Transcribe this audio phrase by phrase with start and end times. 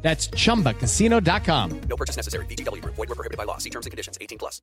[0.00, 1.80] That's chumbacasino.com.
[1.88, 2.46] No purchase necessary.
[2.46, 2.82] BGW.
[2.84, 3.58] Void were prohibited by law.
[3.58, 4.16] See terms and conditions.
[4.20, 4.62] 18 plus.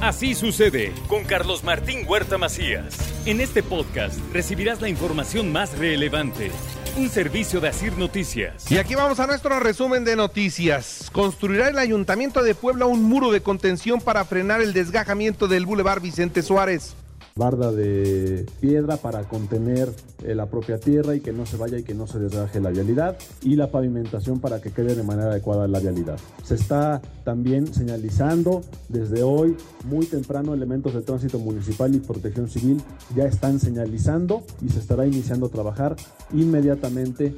[0.00, 2.94] Así sucede con Carlos Martín Huerta Macías.
[3.24, 6.50] En este podcast recibirás la información más relevante.
[6.96, 8.70] Un servicio de Asir Noticias.
[8.70, 11.08] Y aquí vamos a nuestro resumen de noticias.
[11.10, 16.02] Construirá el Ayuntamiento de Puebla un muro de contención para frenar el desgajamiento del Boulevard
[16.02, 16.94] Vicente Suárez
[17.36, 19.90] barda de piedra para contener
[20.22, 22.70] eh, la propia tierra y que no se vaya y que no se desgaje la
[22.70, 26.18] vialidad y la pavimentación para que quede de manera adecuada la vialidad.
[26.44, 32.80] Se está también señalizando desde hoy muy temprano elementos de tránsito municipal y protección civil
[33.16, 35.96] ya están señalizando y se estará iniciando a trabajar
[36.32, 37.34] inmediatamente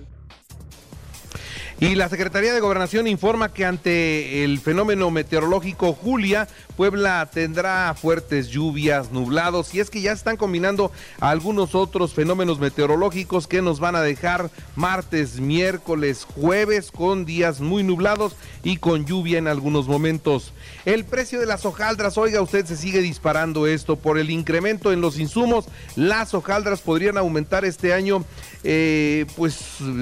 [1.79, 8.49] y la Secretaría de Gobernación informa que ante el fenómeno meteorológico Julia, Puebla tendrá fuertes
[8.49, 13.95] lluvias, nublados, y es que ya están combinando algunos otros fenómenos meteorológicos que nos van
[13.95, 20.55] a dejar martes, miércoles, jueves con días muy nublados y con lluvia en algunos momentos.
[20.87, 25.01] El precio de las hojaldras, oiga, usted se sigue disparando esto por el incremento en
[25.01, 25.67] los insumos.
[25.95, 28.25] Las hojaldras podrían aumentar este año,
[28.65, 29.59] eh, pues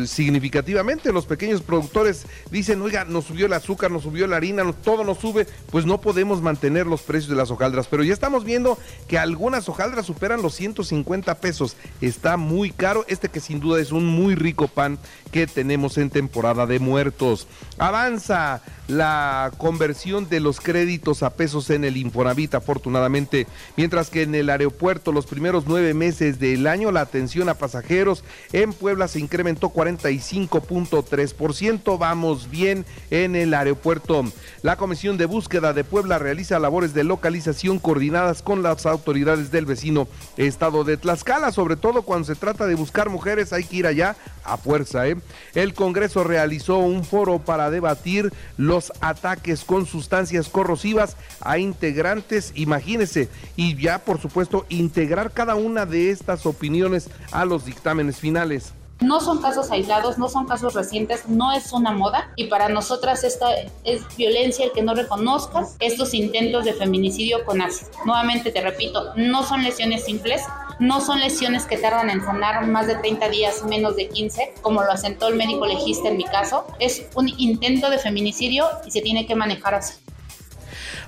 [0.07, 1.13] significativamente.
[1.13, 5.19] Los pequeños productores dicen, oiga, nos subió el azúcar, nos subió la harina, todo nos
[5.19, 7.89] sube, pues no podemos mantener los precios de las hojaldras.
[7.89, 11.77] Pero ya estamos viendo que algunas hojaldras superan los 150 pesos.
[12.01, 14.99] Está muy caro, este que sin duda es un muy rico pan
[15.33, 17.47] que tenemos en temporada de muertos.
[17.79, 24.35] Avanza la conversión de los créditos a pesos en el Infonavit, afortunadamente, mientras que en
[24.35, 29.21] el aeropuerto los primeros nueve meses del año la atención a pasajeros en Puebla se
[29.21, 31.54] incrementó 45.3%.
[31.99, 34.25] Vamos bien en el aeropuerto.
[34.63, 39.65] La Comisión de Búsqueda de Puebla realiza labores de localización coordinadas con las autoridades del
[39.65, 43.87] vecino estado de Tlaxcala, sobre todo cuando se trata de buscar mujeres, hay que ir
[43.87, 45.07] allá a fuerza.
[45.07, 45.17] ¿eh?
[45.55, 53.29] El Congreso realizó un foro para debatir los ataques con sustancias corrosivas a integrantes, imagínense,
[53.55, 58.73] y ya por supuesto integrar cada una de estas opiniones a los dictámenes finales.
[59.01, 63.25] No son casos aislados, no son casos recientes, no es una moda y para nosotras
[63.25, 63.49] esta
[63.83, 67.91] es violencia el que no reconozcas estos intentos de feminicidio con ácido.
[68.05, 70.43] Nuevamente te repito, no son lesiones simples,
[70.79, 74.83] no son lesiones que tardan en sanar más de 30 días, menos de 15, como
[74.83, 76.67] lo asentó el médico legista en mi caso.
[76.79, 79.95] Es un intento de feminicidio y se tiene que manejar así.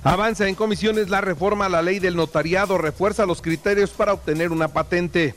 [0.03, 4.51] Avanza en comisiones la reforma a la ley del notariado, refuerza los criterios para obtener
[4.51, 5.35] una patente.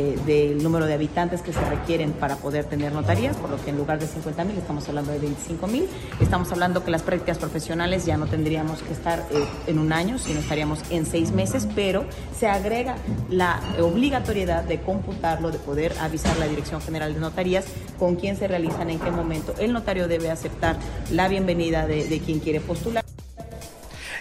[0.00, 3.68] Eh, del número de habitantes que se requieren para poder tener notarías, por lo que
[3.68, 5.86] en lugar de 50 mil estamos hablando de 25 mil.
[6.20, 10.18] Estamos hablando que las prácticas profesionales ya no tendríamos que estar eh, en un año,
[10.18, 12.96] sino estaríamos en seis meses, pero se agrega
[13.28, 17.66] la obligatoriedad de computarlo, de poder avisar la Dirección General de Notarías
[17.98, 19.54] con quién se realizan, en qué momento.
[19.58, 20.78] El notario debe aceptar
[21.10, 23.04] la bienvenida de, de quien quiere postular.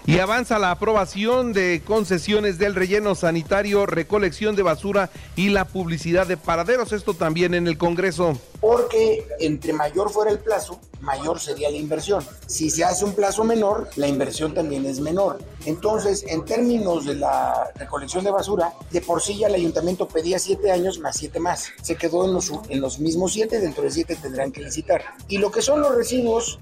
[0.10, 6.26] Y avanza la aprobación de concesiones del relleno sanitario, recolección de basura y la publicidad
[6.26, 6.94] de paraderos.
[6.94, 8.36] Esto también en el Congreso.
[8.60, 12.26] Porque entre mayor fuera el plazo, mayor sería la inversión.
[12.48, 15.44] Si se hace un plazo menor, la inversión también es menor.
[15.68, 20.40] Entonces, en términos de la recolección de basura, de por sí ya el ayuntamiento pedía
[20.40, 21.68] siete años más siete más.
[21.84, 25.04] Se quedó en los, en los mismos siete, dentro de siete tendrán que licitar.
[25.28, 26.58] Y lo que son los residuos,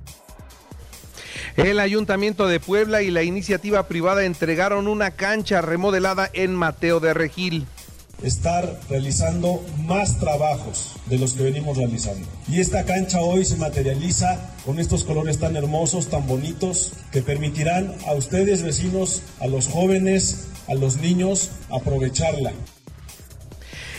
[1.57, 7.13] el Ayuntamiento de Puebla y la iniciativa privada entregaron una cancha remodelada en Mateo de
[7.13, 7.66] Regil
[8.23, 12.28] estar realizando más trabajos de los que venimos realizando.
[12.47, 17.94] Y esta cancha hoy se materializa con estos colores tan hermosos, tan bonitos, que permitirán
[18.07, 22.53] a ustedes vecinos, a los jóvenes, a los niños, aprovecharla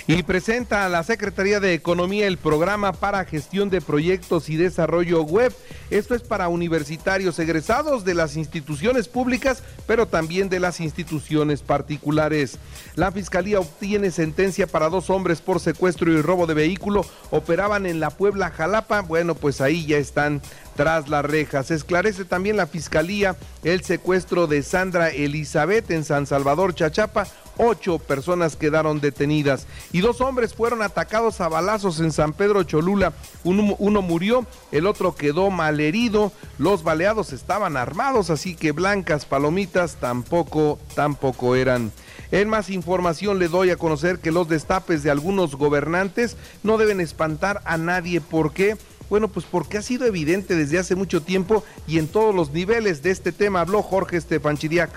[0.08, 5.20] y presenta a la Secretaría de Economía el programa para gestión de proyectos y desarrollo
[5.20, 5.55] web.
[5.90, 12.56] Esto es para universitarios egresados de las instituciones públicas, pero también de las instituciones particulares.
[12.94, 17.04] La Fiscalía obtiene sentencia para dos hombres por secuestro y robo de vehículo.
[17.31, 19.02] Operaban en la Puebla Jalapa.
[19.02, 20.40] Bueno, pues ahí ya están
[20.75, 21.70] tras las rejas.
[21.70, 27.26] Esclarece también la Fiscalía el secuestro de Sandra Elizabeth en San Salvador, Chachapa
[27.58, 33.12] Ocho personas quedaron detenidas y dos hombres fueron atacados a balazos en San Pedro Cholula.
[33.43, 36.31] Uno, murió, el otro quedó malherido.
[36.58, 41.90] Los baleados estaban armados, así que blancas palomitas tampoco, tampoco eran.
[42.31, 47.00] En más información le doy a conocer que los destapes de algunos gobernantes no deben
[47.00, 48.20] espantar a nadie.
[48.20, 48.76] ¿Por qué?
[49.11, 53.02] Bueno, pues porque ha sido evidente desde hace mucho tiempo y en todos los niveles
[53.02, 54.90] de este tema habló Jorge Estefanchidiac.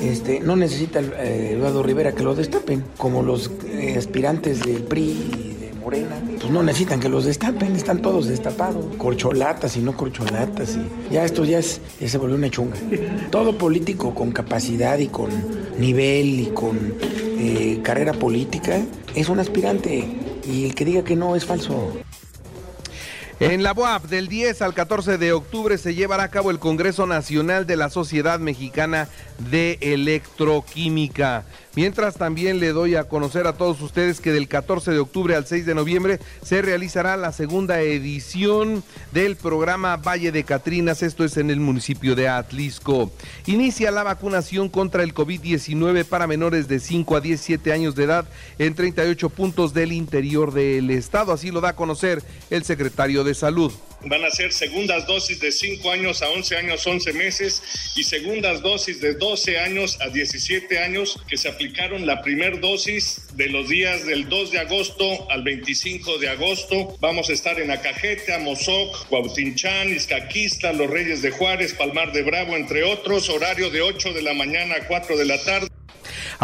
[0.00, 5.02] Este, no necesita eh, Eduardo Rivera que lo destapen, como los eh, aspirantes del PRI
[5.02, 9.94] y de Morena, pues no necesitan que los destapen, están todos destapados, corcholatas y no
[9.94, 12.76] corcholatas, y ya esto ya, se volvió una chunga.
[13.30, 15.30] Todo político con capacidad y con
[15.78, 16.94] nivel y con
[17.38, 18.80] eh, carrera política
[19.14, 20.08] es un aspirante,
[20.50, 21.92] y el que diga que no es falso.
[23.40, 27.04] En la UAP, del 10 al 14 de octubre, se llevará a cabo el Congreso
[27.04, 29.08] Nacional de la Sociedad Mexicana
[29.38, 31.44] de Electroquímica.
[31.76, 35.44] Mientras también le doy a conocer a todos ustedes que del 14 de octubre al
[35.44, 41.36] 6 de noviembre se realizará la segunda edición del programa Valle de Catrinas, esto es
[41.36, 43.10] en el municipio de Atlisco.
[43.46, 48.28] Inicia la vacunación contra el COVID-19 para menores de 5 a 17 años de edad
[48.58, 53.34] en 38 puntos del interior del estado, así lo da a conocer el secretario de
[53.34, 53.72] Salud
[54.02, 57.62] van a ser segundas dosis de 5 años a 11 años, 11 meses
[57.96, 63.28] y segundas dosis de 12 años a 17 años que se aplicaron la primer dosis
[63.34, 66.96] de los días del 2 de agosto al 25 de agosto.
[67.00, 72.56] Vamos a estar en Acajete, Amozoc, Cuautinchán, Izcaquista, Los Reyes de Juárez, Palmar de Bravo,
[72.56, 75.73] entre otros, horario de 8 de la mañana a 4 de la tarde.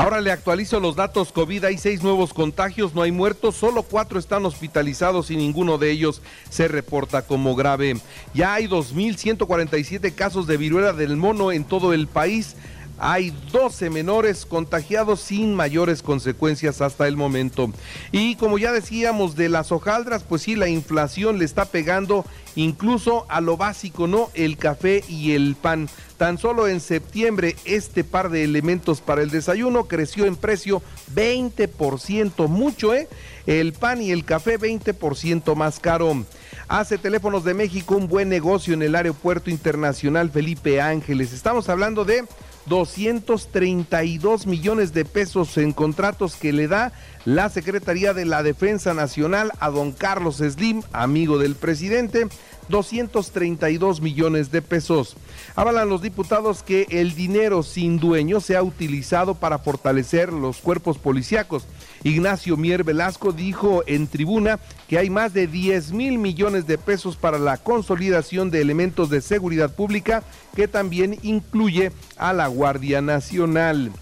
[0.01, 1.65] Ahora le actualizo los datos COVID.
[1.65, 6.23] Hay seis nuevos contagios, no hay muertos, solo cuatro están hospitalizados y ninguno de ellos
[6.49, 8.01] se reporta como grave.
[8.33, 12.57] Ya hay 2.147 casos de viruela del mono en todo el país.
[13.03, 17.73] Hay 12 menores contagiados sin mayores consecuencias hasta el momento.
[18.13, 22.27] Y como ya decíamos de las hojaldras, pues sí, la inflación le está pegando
[22.57, 24.29] incluso a lo básico, ¿no?
[24.35, 25.89] El café y el pan.
[26.19, 30.83] Tan solo en septiembre este par de elementos para el desayuno creció en precio
[31.15, 33.09] 20%, mucho, ¿eh?
[33.47, 36.27] El pan y el café 20% más caro.
[36.69, 41.33] Hace Teléfonos de México un buen negocio en el Aeropuerto Internacional Felipe Ángeles.
[41.33, 42.25] Estamos hablando de
[42.67, 46.93] 232 millones de pesos en contratos que le da
[47.25, 52.29] la Secretaría de la Defensa Nacional a don Carlos Slim, amigo del presidente.
[52.71, 55.17] 232 millones de pesos.
[55.57, 60.97] Hablan los diputados que el dinero sin dueño se ha utilizado para fortalecer los cuerpos
[60.97, 61.67] policíacos.
[62.03, 64.59] Ignacio Mier Velasco dijo en tribuna
[64.89, 69.21] que hay más de 10 mil millones de pesos para la consolidación de elementos de
[69.21, 70.23] seguridad pública
[70.55, 73.93] que también incluye a la Guardia Nacional.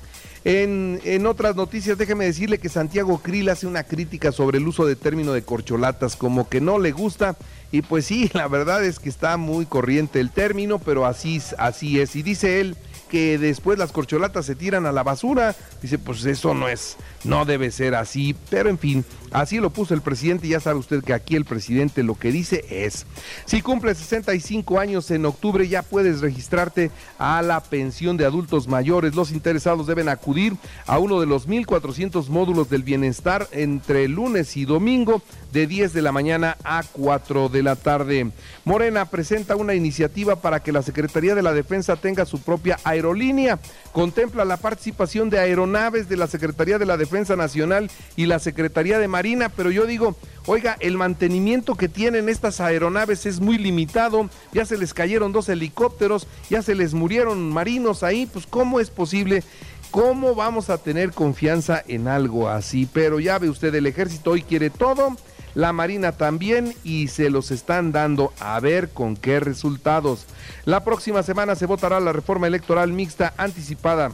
[0.44, 4.86] En, en, otras noticias, déjeme decirle que Santiago Krill hace una crítica sobre el uso
[4.86, 7.36] de término de corcholatas, como que no le gusta.
[7.70, 12.00] Y pues sí, la verdad es que está muy corriente el término, pero así, así
[12.00, 12.16] es.
[12.16, 12.76] Y dice él
[13.08, 15.56] que después las corcholatas se tiran a la basura.
[15.82, 18.34] Dice, pues eso no es, no debe ser así.
[18.50, 20.48] Pero en fin, así lo puso el presidente.
[20.48, 23.06] Ya sabe usted que aquí el presidente lo que dice es,
[23.44, 29.14] si cumple 65 años en octubre ya puedes registrarte a la pensión de adultos mayores.
[29.14, 30.56] Los interesados deben acudir
[30.86, 35.22] a uno de los 1.400 módulos del bienestar entre lunes y domingo
[35.52, 38.30] de 10 de la mañana a 4 de la tarde.
[38.64, 43.58] Morena presenta una iniciativa para que la Secretaría de la Defensa tenga su propia aerolínea.
[43.92, 48.98] Contempla la participación de aeronaves de la Secretaría de la Defensa Nacional y la Secretaría
[48.98, 54.28] de Marina, pero yo digo, oiga, el mantenimiento que tienen estas aeronaves es muy limitado,
[54.52, 58.90] ya se les cayeron dos helicópteros, ya se les murieron marinos ahí, pues ¿cómo es
[58.90, 59.42] posible?
[59.90, 62.88] ¿Cómo vamos a tener confianza en algo así?
[62.92, 65.16] Pero ya ve usted, el ejército hoy quiere todo
[65.54, 70.26] la Marina también y se los están dando a ver con qué resultados.
[70.64, 74.12] La próxima semana se votará la reforma electoral mixta anticipada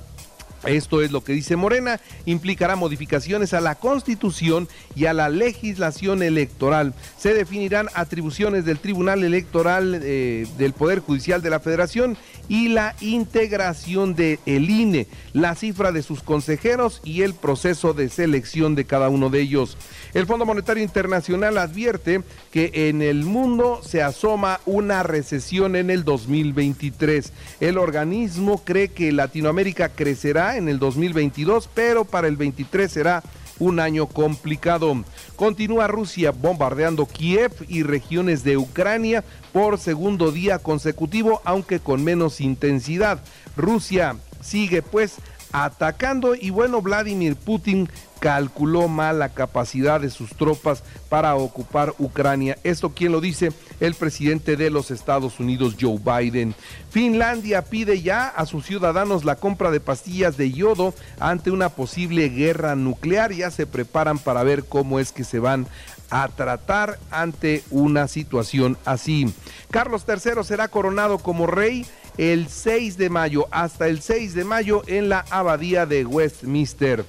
[0.67, 6.23] esto es lo que dice Morena, implicará modificaciones a la constitución y a la legislación
[6.23, 6.95] electoral.
[7.19, 12.17] Se definirán atribuciones del Tribunal Electoral eh, del Poder Judicial de la Federación
[12.49, 18.09] y la integración del el INE, la cifra de sus consejeros y el proceso de
[18.09, 19.77] selección de cada uno de ellos.
[20.13, 26.05] El Fondo Monetario Internacional advierte que en el mundo se asoma una recesión en el
[26.05, 27.33] 2023.
[27.61, 33.23] El organismo cree que Latinoamérica crecerá en el 2022, pero para el 23 será
[33.59, 35.05] un año complicado.
[35.37, 42.41] Continúa Rusia bombardeando Kiev y regiones de Ucrania por segundo día consecutivo, aunque con menos
[42.41, 43.23] intensidad.
[43.57, 45.17] Rusia sigue pues
[45.53, 47.89] atacando y bueno, Vladimir Putin
[48.25, 52.57] calculó mal la capacidad de sus tropas para ocupar Ucrania.
[52.65, 53.53] Esto quién lo dice?
[53.81, 56.55] El presidente de los Estados Unidos, Joe Biden.
[56.89, 62.31] Finlandia pide ya a sus ciudadanos la compra de pastillas de yodo ante una posible
[62.31, 63.31] guerra nuclear.
[63.31, 65.67] Ya se preparan para ver cómo es que se van
[66.09, 69.35] a tratar ante una situación así.
[69.71, 71.85] Carlos III será coronado como rey
[72.17, 77.05] el 6 de mayo, hasta el 6 de mayo en la abadía de Westminster.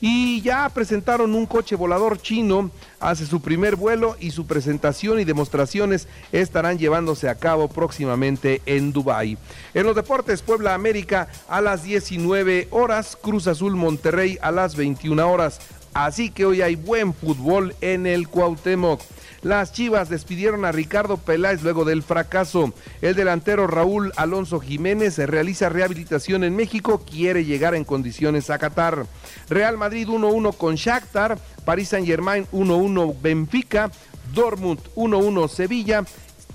[0.00, 5.24] Y ya presentaron un coche volador chino, hace su primer vuelo y su presentación y
[5.24, 9.38] demostraciones estarán llevándose a cabo próximamente en Dubái.
[9.74, 15.30] En los deportes, Puebla América a las 19 horas, Cruz Azul Monterrey a las 21
[15.30, 15.60] horas.
[15.94, 19.00] Así que hoy hay buen fútbol en el Cuauhtémoc.
[19.42, 22.72] Las Chivas despidieron a Ricardo Peláez luego del fracaso.
[23.00, 29.06] El delantero Raúl Alonso Jiménez realiza rehabilitación en México, quiere llegar en condiciones a Qatar.
[29.48, 33.92] Real Madrid 1-1 con Shakhtar, París Saint-Germain 1-1 Benfica,
[34.34, 36.04] Dortmund 1-1 Sevilla,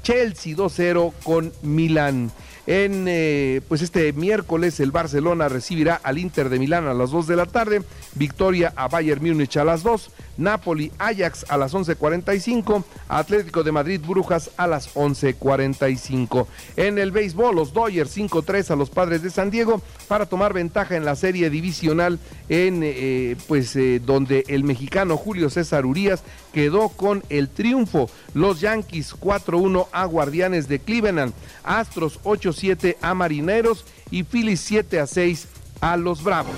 [0.03, 2.31] Chelsea 2-0 con Milán.
[2.65, 7.27] En eh, pues este miércoles el Barcelona recibirá al Inter de Milán a las 2
[7.27, 7.81] de la tarde,
[8.15, 13.99] victoria a Bayern Múnich a las 2, Napoli Ajax a las 11:45, Atlético de Madrid
[14.05, 16.47] Brujas a las 11:45.
[16.77, 20.95] En el béisbol los Dodgers 5-3 a los Padres de San Diego para tomar ventaja
[20.95, 22.17] en la serie divisional
[22.47, 28.09] en eh, pues eh, donde el mexicano Julio César Urías quedó con el triunfo.
[28.33, 31.33] Los Yankees 4-1 a Guardianes de Cleveland,
[31.63, 35.47] Astros 8-7 a Marineros y Phillies 7 a 6
[35.81, 36.55] a los Bravos.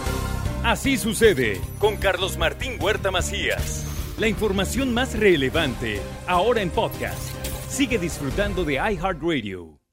[0.63, 3.85] Así sucede con Carlos Martín Huerta Macías.
[4.17, 7.19] La información más relevante ahora en podcast.
[7.69, 9.84] Sigue disfrutando de iHeartRadio.